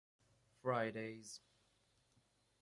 [0.63, 1.41] Fridays.